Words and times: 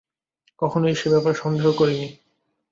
কখনোই 0.61 0.95
সে 0.95 1.07
ব্যাপারে 1.09 1.35
সন্দেহ 1.35 1.67
করিনি। 1.77 2.07